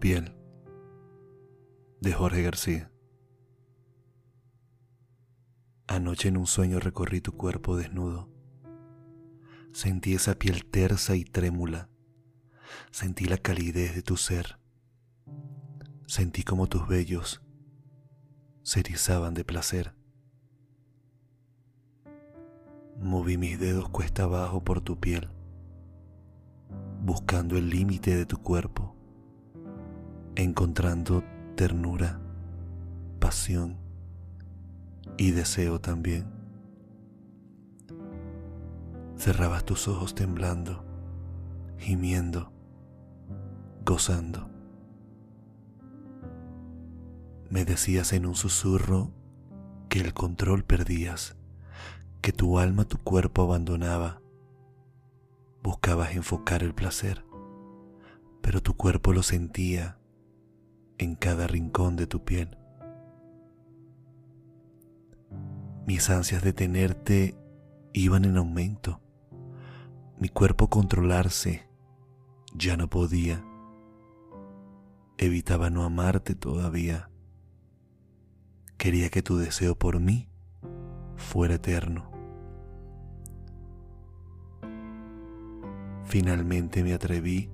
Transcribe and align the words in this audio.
piel 0.00 0.34
de 2.00 2.12
Jorge 2.12 2.42
García. 2.42 2.90
Anoche 5.86 6.28
en 6.28 6.36
un 6.36 6.46
sueño 6.46 6.80
recorrí 6.80 7.20
tu 7.20 7.32
cuerpo 7.32 7.76
desnudo. 7.76 8.28
Sentí 9.72 10.14
esa 10.14 10.34
piel 10.34 10.64
tersa 10.64 11.14
y 11.14 11.24
trémula. 11.24 11.88
Sentí 12.90 13.26
la 13.26 13.38
calidez 13.38 13.94
de 13.94 14.02
tu 14.02 14.16
ser. 14.16 14.58
Sentí 16.06 16.42
como 16.42 16.66
tus 16.66 16.88
vellos 16.88 17.42
se 18.62 18.80
erizaban 18.80 19.34
de 19.34 19.44
placer. 19.44 19.94
Moví 23.00 23.38
mis 23.38 23.58
dedos 23.58 23.88
cuesta 23.88 24.24
abajo 24.24 24.62
por 24.62 24.80
tu 24.80 25.00
piel, 25.00 25.28
buscando 27.02 27.56
el 27.56 27.70
límite 27.70 28.14
de 28.14 28.26
tu 28.26 28.38
cuerpo, 28.38 28.94
encontrando 30.36 31.24
ternura, 31.56 32.20
pasión 33.18 33.76
y 35.16 35.32
deseo 35.32 35.80
también. 35.80 36.26
Cerrabas 39.16 39.64
tus 39.64 39.86
ojos 39.88 40.14
temblando, 40.14 40.84
gimiendo, 41.78 42.52
gozando. 43.84 44.48
Me 47.50 47.64
decías 47.64 48.12
en 48.12 48.24
un 48.24 48.34
susurro 48.34 49.10
que 49.88 50.00
el 50.00 50.14
control 50.14 50.64
perdías, 50.64 51.36
que 52.22 52.32
tu 52.32 52.58
alma 52.58 52.84
tu 52.84 52.96
cuerpo 52.96 53.42
abandonaba. 53.42 54.22
Buscabas 55.62 56.14
enfocar 56.14 56.62
el 56.62 56.74
placer, 56.74 57.24
pero 58.40 58.62
tu 58.62 58.74
cuerpo 58.74 59.12
lo 59.12 59.22
sentía 59.22 59.99
en 61.00 61.14
cada 61.14 61.46
rincón 61.46 61.96
de 61.96 62.06
tu 62.06 62.24
piel. 62.24 62.58
Mis 65.86 66.10
ansias 66.10 66.42
de 66.42 66.52
tenerte 66.52 67.34
iban 67.94 68.26
en 68.26 68.36
aumento. 68.36 69.00
Mi 70.18 70.28
cuerpo 70.28 70.68
controlarse 70.68 71.66
ya 72.54 72.76
no 72.76 72.90
podía. 72.90 73.42
Evitaba 75.16 75.70
no 75.70 75.84
amarte 75.84 76.34
todavía. 76.34 77.10
Quería 78.76 79.08
que 79.08 79.22
tu 79.22 79.38
deseo 79.38 79.78
por 79.78 80.00
mí 80.00 80.28
fuera 81.16 81.54
eterno. 81.54 82.10
Finalmente 86.04 86.84
me 86.84 86.92
atreví 86.92 87.50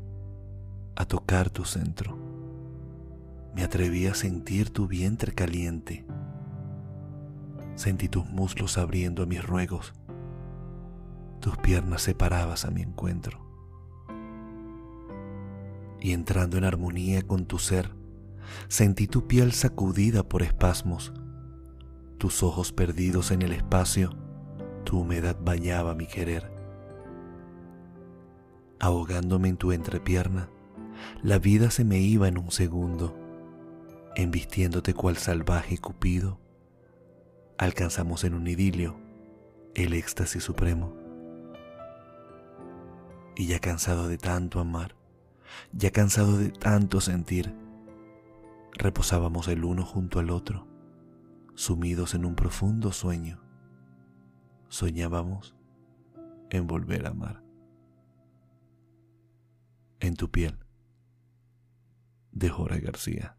a 0.97 1.05
tocar 1.05 1.49
tu 1.51 1.65
centro 1.65 2.26
me 3.57 3.65
atreví 3.65 4.07
a 4.07 4.13
sentir 4.13 4.69
tu 4.69 4.87
vientre 4.87 5.33
caliente. 5.33 6.05
Sentí 7.75 8.07
tus 8.07 8.27
muslos 8.27 8.77
abriendo 8.77 9.23
a 9.23 9.27
mis 9.27 9.43
ruegos, 9.43 9.95
tus 11.41 11.57
piernas 11.57 12.03
separadas 12.03 12.67
a 12.67 12.71
mi 12.71 12.83
encuentro. 12.83 13.41
Y 16.01 16.13
entrando 16.13 16.59
en 16.59 16.65
armonía 16.65 17.23
con 17.23 17.47
tu 17.47 17.59
ser, 17.59 17.95
sentí 18.69 19.07
tu 19.07 19.27
piel 19.27 19.53
sacudida 19.53 20.23
por 20.23 20.43
espasmos, 20.43 21.15
tus 22.19 22.43
ojos 22.43 22.73
perdidos 22.73 23.31
en 23.31 23.41
el 23.41 23.53
espacio, 23.53 24.11
tu 24.85 25.01
humedad 25.01 25.39
bañaba 25.43 25.95
mi 25.95 26.07
querer. 26.07 26.53
Ahogándome 28.81 29.49
en 29.49 29.57
tu 29.57 29.73
entrepierna, 29.73 30.51
la 31.23 31.39
vida 31.39 31.71
se 31.71 31.87
me 31.87 31.99
iba 32.01 32.29
en 32.29 32.37
un 32.37 32.51
segundo 32.51 33.26
embistiéndote 34.17 34.95
cual 34.95 35.19
salvaje 35.19 35.77
Cupido, 35.77 36.41
alcanzamos 37.59 38.25
en 38.25 38.33
un 38.33 38.47
idilio 38.47 38.97
el 39.75 39.93
éxtasis 39.93 40.43
supremo. 40.43 40.97
Y 43.37 43.47
ya 43.47 43.59
cansado 43.59 44.09
de 44.09 44.17
tanto 44.17 44.59
amar, 44.59 44.97
ya 45.73 45.91
cansado 45.91 46.39
de 46.39 46.51
tanto 46.51 47.03
sentir, 47.03 47.55
reposábamos 48.73 49.49
el 49.49 49.65
uno 49.65 49.85
junto 49.85 50.19
al 50.19 50.31
otro, 50.31 50.67
sumidos 51.55 52.15
en 52.15 52.25
un 52.25 52.35
profundo 52.35 52.93
sueño. 52.93 53.43
Soñábamos 54.71 55.55
en 56.49 56.67
volver 56.67 57.05
a 57.05 57.11
amar. 57.11 57.43
En 60.01 60.17
tu 60.17 60.31
piel, 60.31 60.59
de 62.33 62.49
Jorge 62.49 62.81
García. 62.81 63.37